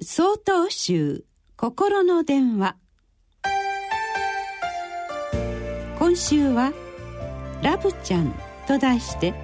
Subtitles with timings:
[0.00, 1.24] 総統集
[1.56, 2.76] 心の電話。
[5.98, 6.72] 今週は
[7.64, 8.32] 「ラブちゃん」
[8.68, 9.34] と題して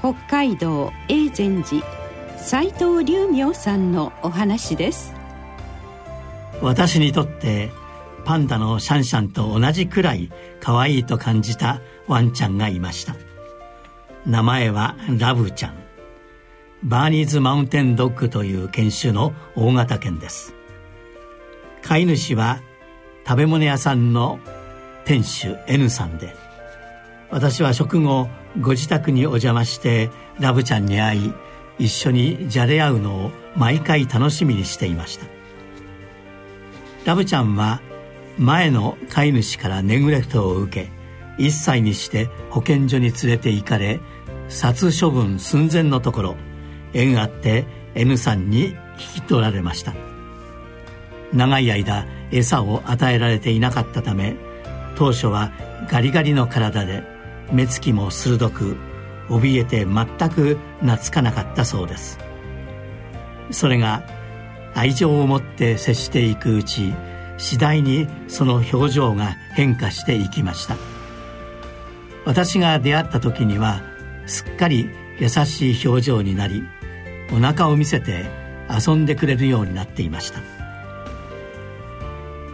[0.00, 1.86] 北海道永禅寺
[2.36, 5.14] 斎藤龍明さんのお話です。
[6.60, 7.70] 私にとって
[8.24, 13.14] パンダのシャンシャンと同じくらい可愛いと感じたワンちゃんがいました。
[14.26, 15.85] 名前はラブちゃん。
[16.84, 20.54] バーニーズマウンテンドッグという犬種の大型犬です。
[21.82, 22.60] 飼い主は
[23.26, 24.38] 食べ物屋さんの
[25.04, 26.34] 店主 N さんで
[27.30, 28.28] 私は食後
[28.60, 31.32] ご自宅にお邪魔してラブちゃんに会い
[31.78, 35.26] 一緒にじゃれ合うのを毎回楽しみにしていました。
[37.04, 37.80] ラブちゃんは
[38.36, 40.90] 前の飼い主からネグレクトを受け
[41.42, 44.00] 1歳にして保健所に連れて行かれ
[44.48, 46.36] 殺処分寸前のところ
[46.96, 48.76] 縁あって N さんに引
[49.16, 49.94] き取られました。
[51.32, 54.36] 長い間餌を与えられていなかったため
[54.96, 55.52] 当初は
[55.90, 57.02] ガリガリの体で
[57.52, 58.76] 目つきも鋭く
[59.28, 62.18] 怯えて全く懐かなかったそうです。
[63.50, 64.02] それが
[64.74, 66.94] 愛情を持って接していくうち
[67.38, 70.76] 次第にその表情が変化していきました。
[72.24, 73.82] 私が出会った時には
[74.26, 76.64] すっかり優しい表情になり
[77.32, 78.26] お腹を見せて
[78.68, 80.40] 遊んでくれるようになっていました。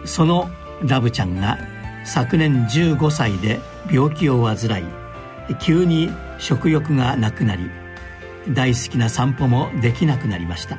[0.05, 0.49] その
[0.81, 1.57] ラブちゃんが
[2.05, 3.59] 昨年15歳で
[3.91, 4.83] 病気を患い
[5.61, 7.69] 急に食欲がなくなり
[8.49, 10.77] 大好きな散歩もできなくなりました。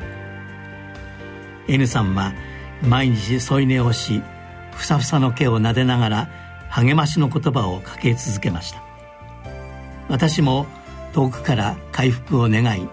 [1.66, 2.34] N さんは
[2.82, 4.22] 毎日添い寝をし
[4.72, 6.28] ふさふさの毛を撫でながら
[6.68, 8.82] 励ましの言葉をかけ続けました。
[10.08, 10.66] 私も
[11.14, 12.88] 遠くから回復を願い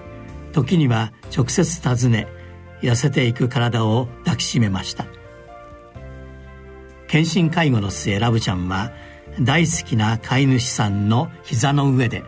[0.52, 2.28] 時には直接訪ね
[2.82, 5.06] 痩せていく体を抱きしめました。
[7.08, 8.92] 検診介護の末ラブちゃんは
[9.40, 12.24] 大好きな飼い主さんの膝の上で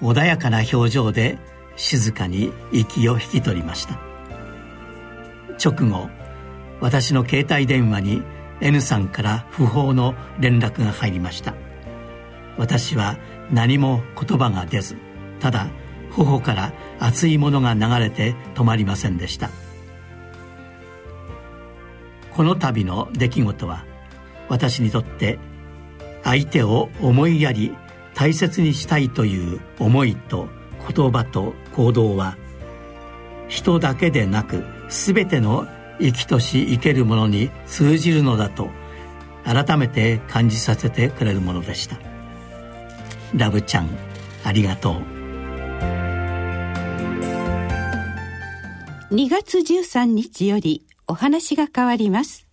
[0.00, 1.38] 穏やかな表情で
[1.76, 3.98] 静かに息を引き取りました。
[5.62, 6.08] 直後
[6.80, 8.22] 私の携帯電話に
[8.60, 11.54] N さんから不法の連絡が入りました。
[12.56, 13.18] 私は
[13.50, 14.96] 何も言葉が出ず
[15.40, 15.66] ただ
[16.14, 19.50] 頬から熱いものが流れて止まりませんでした
[22.32, 23.84] この度の出来事は
[24.48, 25.38] 私にとって
[26.22, 27.74] 相手を思いやり
[28.14, 30.48] 大切にしたいという思いと
[30.94, 32.36] 言葉と行動は
[33.48, 35.66] 人だけでなく全ての
[36.00, 38.68] 生きとし生けるものに通じるのだと
[39.44, 41.98] 改めて感じさせてくれるものでした
[43.34, 43.90] ラブちゃん
[44.44, 45.13] ありがとう
[49.14, 52.48] 2月13日よりお話が変わります。